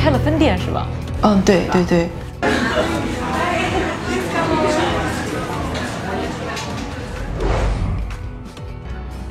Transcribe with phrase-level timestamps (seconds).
[0.00, 0.86] 开了分店是吧？
[1.22, 2.08] 嗯，对对对。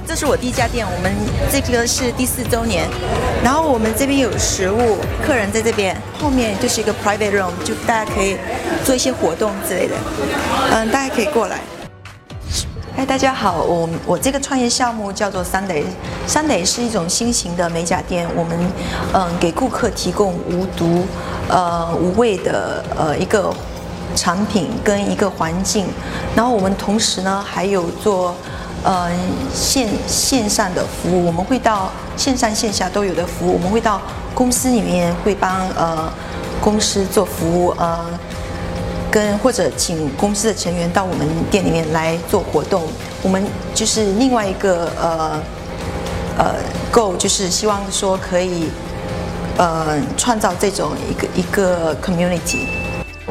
[0.06, 1.12] 这是我第一家店，我们
[1.52, 2.88] 这个是第四周年，
[3.44, 8.38] 然后我们这边有食物，客人在这边，后面就是一个 private room，就大家可以
[8.84, 9.96] 做一些活动之类的，
[10.72, 11.60] 嗯，大家可以过来。
[13.00, 18.60] 嗨，大家好，我我这个创业项目叫做 Sunday，Sunday 是一种新型的美甲店，我们
[19.14, 21.06] 嗯给顾客提供无毒、
[21.48, 23.54] 呃无味的呃一个
[24.18, 25.88] 产品跟一个环境，
[26.36, 28.36] 然后我们同时呢还有做
[28.84, 29.10] 呃
[29.54, 34.02] 线线上的服务，我们会到线上线下都有的服务，我们会到
[34.34, 36.12] 公司里面会帮呃
[36.60, 37.98] 公司做服务呃。
[39.12, 42.84] 跟或者请公司的成员到我们店里面来做活动，
[43.22, 43.44] 我们
[43.74, 45.42] 就是另外一个呃
[46.38, 46.56] 呃
[46.92, 48.70] g o 就是希望说可以
[49.58, 52.79] 呃创造这种一个一个 community。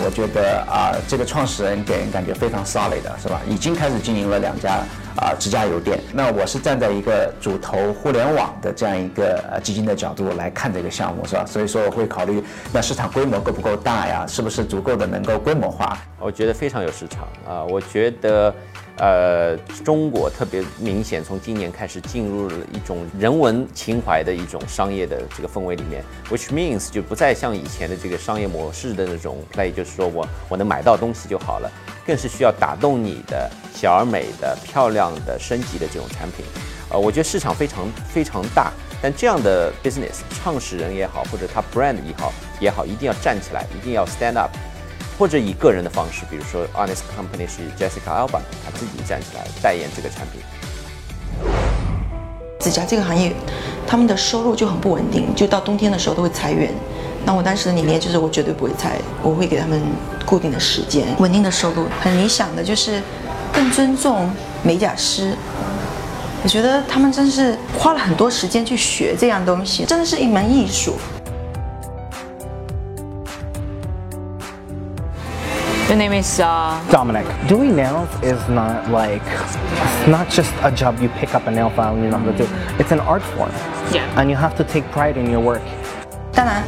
[0.09, 3.43] 我觉得啊、这个创始人给人感觉非常 solid 的，是吧？
[3.47, 4.83] 已经开始经营了两家
[5.17, 6.01] 啊、指甲油店。
[6.15, 11.45] 那我是站在一个主投互联网的这样一个呃基金的角度来看这个项目，是吧？
[11.45, 12.43] 所以说我会考虑
[12.73, 14.25] 那市场规模够不够大呀？
[14.27, 15.99] 是不是足够的能够规模化？
[16.19, 18.55] 我觉得非常有市场啊、我觉得，
[18.99, 31.71] 呃，中国特别明显，从今年开始进入了一种人文情怀的一种商业的这个氛围里面，which means 就不再像以前的这个商业模式的那种 play，就是说我我能买到东西就好了，
[32.05, 36.45] 更是需要打动你的小而美的、漂亮的、升级的这种产品。
[36.91, 44.51] 呃，我觉得市场非常非常大，但这样的 business 创始人也好，或者他 brand 也好也好，一定要站起来，一定要 stand up。
[45.19, 50.41] 或者以个人的方式，比如说 Honest Company 是 Jessica Alba，她自己站起来代言这个产品。
[52.61, 53.33] 指甲这个行业，
[53.87, 56.73] 他们的收入就很不稳定，就到冬天的时候都会裁员。
[57.25, 59.83] 那我当时的理念就是，我绝对不会裁，我会给他们
[60.25, 61.87] 固定的时间，稳定的收入。
[62.01, 63.03] 很理想的就是
[63.53, 64.31] 更尊重
[64.63, 65.37] 美甲师。
[66.45, 70.95] 我觉得他们真是花了很多时间去学这样东西，真的是一门艺术。
[75.89, 77.25] Your name is uh, Dominic.
[77.49, 81.71] Doing nails is not like it's not just a job you pick up a nail
[81.71, 82.47] file and you know how to do.
[82.79, 83.51] It's an art form.
[83.91, 84.05] Yeah.
[84.21, 85.63] And you have to take pride in your work.
[86.35, 86.63] 当然，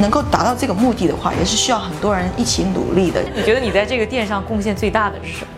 [0.00, 3.20] 能够达到这个目的的话，也是需要很多人一起努力的。
[3.34, 5.48] 你觉得你在这个店上贡献最大的是什么？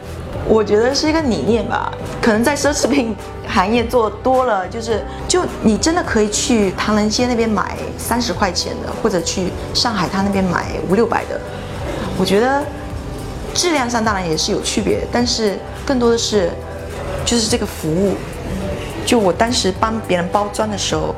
[0.49, 1.93] 我觉得是一个理念吧，
[2.23, 3.15] 可能在奢侈品
[3.47, 11.39] 行业做多了，就是就你真的可以去唐人街那边买三十块钱的，或者去上海滩那边买五六百的。
[12.19, 12.65] 我觉得
[13.57, 16.51] 质量上当然也是有区别，但是更多的是
[17.25, 18.15] 就是这个服务。
[19.07, 21.15] 就我当时帮别人包装的时候，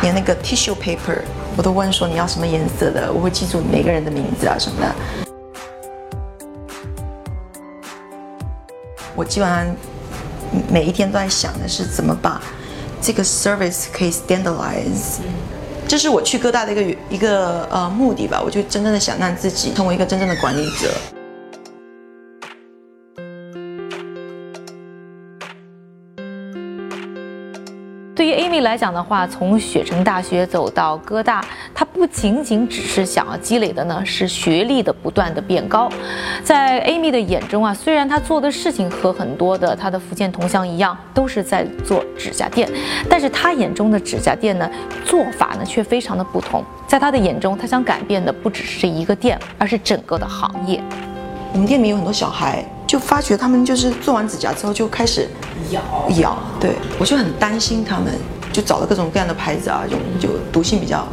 [0.00, 1.18] 连那个 tissue paper
[1.56, 4.94] 我都问说你要什么颜色的，我会记住每个人的名字啊什么的。
[9.14, 9.66] 我基本上
[10.70, 12.40] 每一天都在想的是怎么把
[13.00, 15.18] 这个 service 可以 standardize。
[15.86, 20.88] 这是我去哥大的一个一个呃目的吧，我就真正的想让自己成为一个真正的管理者。
[28.60, 35.90] 来讲的话，从雪城大学走到哥大，她不仅仅只是想要积累的呢是学历的不断的变高。
[36.44, 42.68] 在 Amy 的眼中啊，虽然她做的事情和很多的她的福建同乡一样，都是在做指甲店，
[43.08, 44.70] 但是她眼中的指甲店呢，
[45.04, 46.64] 做法呢却非常的不同。
[46.86, 50.82] 在她的眼中，她想改变的不只是这一个店，而是整个的行业。
[51.52, 55.28] 我们店里面有很多小孩，就发觉他们就是做完指甲之后就开始
[55.70, 55.80] 咬
[56.20, 58.06] 咬，对我就很担心他们，
[58.52, 59.96] 就找了各种各样的牌子啊，就
[60.28, 61.06] 就毒性比较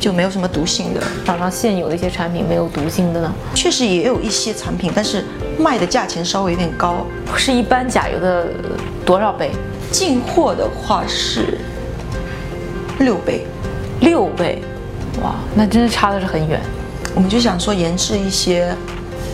[0.00, 1.00] 就没有什么毒性的。
[1.24, 5.24] 厂商现有的一些产品没有毒性的呢，确实也有一些产品，但是
[5.58, 7.04] 卖的价钱稍微有点高。
[7.36, 8.48] 是一般甲油的
[9.04, 9.50] 多少倍？
[9.90, 11.58] 进货的话是
[12.98, 13.46] 六倍，
[14.00, 14.60] 六倍，
[15.22, 16.60] 哇，那真是差的是很远。
[17.14, 18.74] 我们就想说研制一些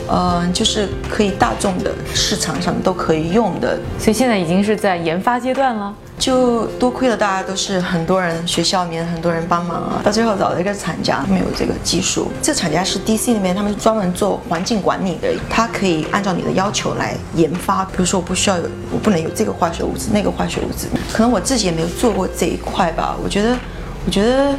[0.09, 5.95] 嗯，就是可以大众的市场上都可以用的，所以现在已经是在研发阶段了。
[6.19, 12.31] 就多亏了大家都是很多人，学校里面很多人帮忙啊，到最后找了一个厂家，没有这个技术。
[12.41, 17.85] 这厂家是 DC 里面，他们专门做环境管理的，他可以按照你的要求来研发。
[17.87, 23.17] 比如说，我不需要有，我不能有这个化学物质，那个化学物质，可能我自己也没有做过这一块吧。
[23.23, 23.59] 我觉得，
[24.07, 24.55] 我觉得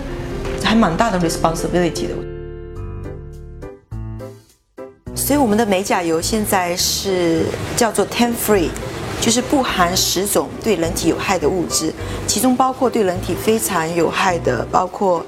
[0.64, 2.16] 还蛮大的 responsibility 的。
[5.16, 8.70] 所以我们的美甲油现在是叫做 Ten Free，
[9.22, 11.92] 就是不含十种对人体有害的物质，
[12.28, 15.26] 其中包括对人体非常有害的，包括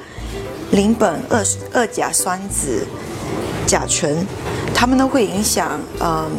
[0.71, 1.43] 邻苯二
[1.73, 2.83] 二甲酸酯、
[3.65, 4.25] 甲醇，
[4.73, 6.29] 它们都会影响嗯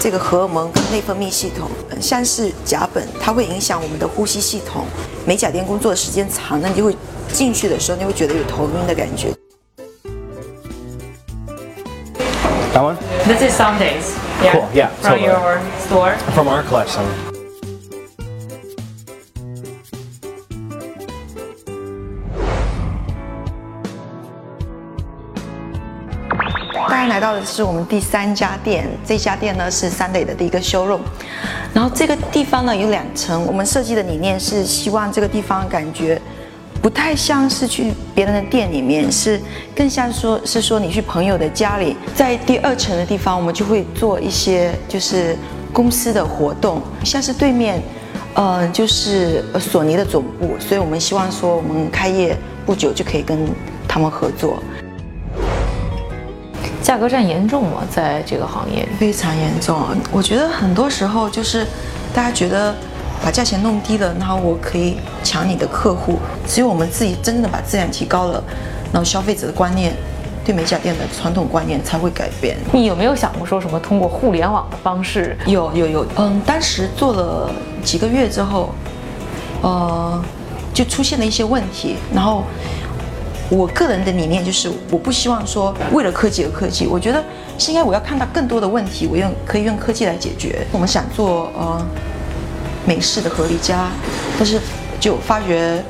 [0.00, 1.70] 这个荷尔蒙跟内分泌系统。
[2.00, 4.84] 像是甲苯，它会影响我们的呼吸系统。
[5.24, 6.96] 美甲店工作的时间长了，你就会
[7.32, 9.32] 进去的时候，你会觉得有头晕的感觉。
[12.74, 12.96] That one?
[13.22, 14.18] This is Sundays.
[14.50, 15.26] Cool, yeah, From totally.
[15.26, 16.16] your store.
[16.34, 17.04] From our collection.
[26.88, 31.02] 大家来到的是我们第三家店，这家店呢是 Sunday 的第一个 showroom。
[31.72, 36.20] 然后这个地方呢有两层，我们设计的理念是希望这个地方感觉
[36.84, 39.40] 不太像是去别人的店里面，是
[39.74, 41.96] 更像说是说你去朋友的家里。
[42.14, 45.34] 在第二层的地方，我们就会做一些就是
[45.72, 47.82] 公司的活动，像是对面，
[48.34, 52.36] 呃，就是呃索尼的总部，所以我们希望说我们开业
[52.66, 53.48] 不久就可以跟
[53.88, 54.62] 他们合作。
[56.82, 57.82] 价格战严重吗？
[57.90, 58.88] 在这个行业里？
[58.98, 59.96] 非常严重啊！
[60.12, 61.66] 我觉得很多时候就是
[62.12, 62.76] 大家觉得
[63.24, 66.18] 把价钱弄低了，然后我可以抢你的客户。
[66.46, 68.44] 只有我们自己真的把质量提高了，
[68.92, 69.94] 然后消费者的观念，
[70.44, 72.54] 对美甲店的传统观念才会改变。
[72.70, 75.34] 你有没有想过说什么通过互联网的方式？
[75.46, 77.50] 有有有，嗯，当时做了
[77.82, 78.74] 几个月之后，
[79.62, 80.22] 呃，
[80.74, 82.44] 就出现了一些问题，然后。
[83.50, 87.22] 我个人的理念就是，我不希望说为了科技而科技，我觉得
[87.58, 90.66] 是应该我要看到更多的问题，我用可以用科技来解决。
[90.72, 91.86] 我们想做呃
[92.86, 93.90] 美式的合理家，
[94.38, 94.60] 但是
[95.00, 95.82] 就发觉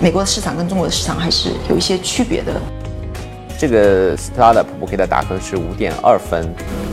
[0.00, 2.52] 美国的市场跟中国的市场还是有一些区别的。
[3.58, 6.48] 这个 startup 我给它打分是五点二分。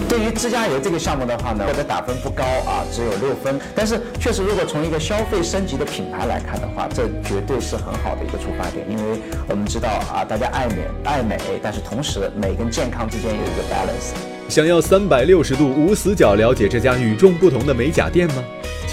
[0.09, 3.59] 对于自驾游这个项目的话呢，我的打分不高啊，只有六分。
[3.75, 8.85] 但是确实，如果从一个消费升级的品牌来看的话，这绝对是很好的一个出发点。
[8.89, 14.13] 因为我们知道啊，大家爱美爱美，但是同时美跟健康之间有一个 balance。
[14.49, 18.43] 想要三百六十度无死角了解这家与众不同的美甲店吗？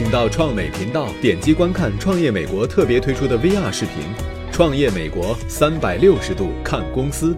[0.03, 4.03] 请到创美频道点击观看创业美国特别推出的 VR 视频
[4.53, 7.37] 《创业美国三百六十度看公司》。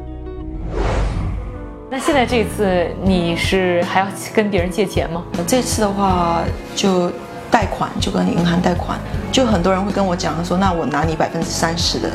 [1.91, 5.27] 那现在这次你是还要跟别人借钱吗？
[5.47, 6.43] 这次的话
[6.75, 7.13] 就
[7.51, 8.99] 贷款，就跟银行贷款，
[9.31, 12.11] 就很多人会跟我讲说，那我拿你百分之三十的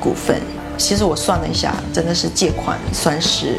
[0.00, 0.40] 股份。
[0.78, 3.58] 其实我算了一下，真的是借款算是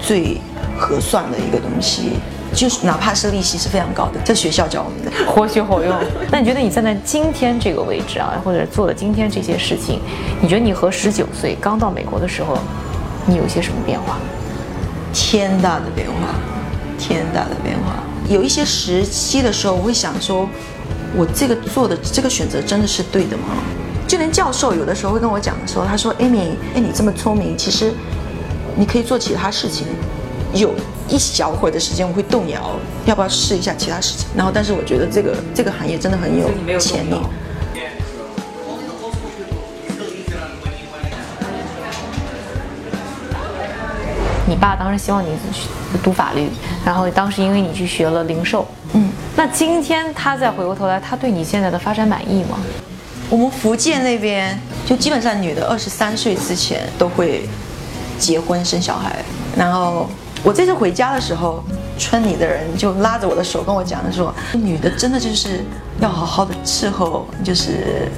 [0.00, 0.40] 最
[0.78, 2.20] 合算的一个东西，
[2.54, 4.20] 就是哪怕是利息是非常高的。
[4.24, 5.94] 这学校教我们的，活学活用。
[6.30, 10.00] 那你觉得你站在今天这个位置啊，或者做了今天这些事情，
[10.40, 12.58] 你觉得你和十九岁刚到美国的时候？
[13.24, 14.18] 你有些什么变化？
[15.12, 16.34] 天大的变化，
[16.98, 18.02] 天大的变化。
[18.28, 20.48] 有一些时期的时候，我会想说，
[21.14, 23.44] 我这个做的这个选择真的是对的吗？
[24.08, 27.92] 就连教授有的时候会跟我讲说，他说：“Amy，哎，你这么聪明，其实
[28.74, 29.86] 你可以做其他事情。”
[30.52, 30.74] 有
[31.08, 34.26] 一小会儿的时间，我会动摇，要不要试一下其他事情？
[34.36, 37.14] 然后，但是我觉得这个这个行业真的很有潜力。
[44.44, 45.68] 你爸当时希望你去
[46.02, 46.48] 读法律，
[46.84, 52.58] 然后当时因为你去学了零售，嗯，那今天他再回过头来，他对你现在的发展满意吗？
[53.30, 57.48] 我们福建那边就基本上女的二十三岁之前都会
[58.18, 59.24] 结婚生小孩，
[59.56, 60.06] 然后
[60.42, 61.62] 我这次回家的时候，
[61.98, 65.64] 村里的人就拉着我的手跟我讲说，女的真的就是
[66.00, 68.08] 要好好的伺候，就是。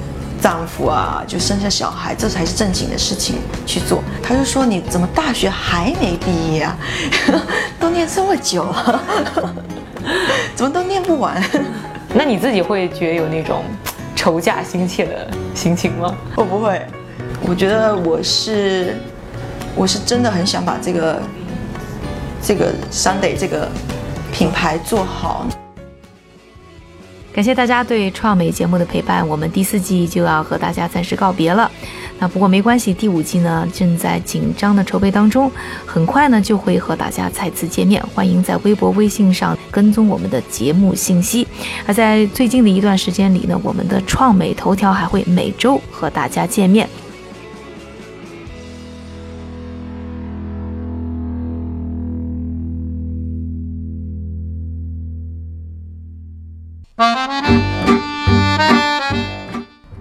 [0.41, 4.03] 丈夫啊，就生下小孩，这才是正经的事情去做。
[4.21, 6.77] 他就说：“你怎么大学还没毕业啊？
[7.79, 9.01] 都念这么久了，
[10.55, 11.41] 怎么都念不完？”
[12.13, 13.63] 那你自己会觉得有那种
[14.15, 16.13] 愁嫁心切的心情吗？
[16.35, 16.85] 我不会，
[17.47, 18.97] 我觉得我是，
[19.73, 21.19] 我是真的很想把这个
[22.45, 23.67] 这个 Sunday 这个
[24.31, 25.47] 品牌做好。
[27.33, 31.69] 感谢大家对创美节目的陪伴，我们第四季就要和大家暂时告别了。
[32.17, 35.51] 那不过没关系，第五季呢正在紧张的筹备当中，
[35.85, 38.01] 很快呢就会和大家再次见面。
[38.13, 41.45] 欢迎在微博、微信上跟踪我们的节目信息。
[41.85, 46.87] 而在最近的一段时间里呢，我们的创美头条还会每周和大家见面。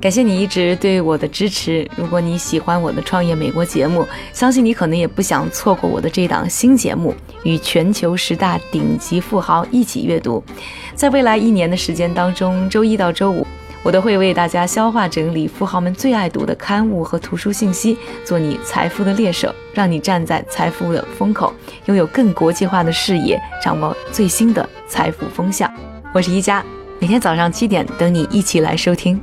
[0.05, 1.89] 感谢你一直对我的支持。
[1.97, 10.45] 如果你喜欢我的创业美国节目，相信你可能也不想错过我的这档新节目——与全球十大顶级富豪一起阅读。
[10.95, 13.47] 在未来一年的时间当中，周一到周五，
[13.83, 17.97] 我都会为大家消化整理富豪们最爱读的刊物和图书信息，
[18.27, 21.51] 做你财富的猎手，让你站在财富的风口，
[21.87, 25.73] 拥有更国际化的视野，掌握最新的财富风向。
[26.13, 26.63] 我是一加，
[27.01, 29.19] 每天早上七点等你一起来收听。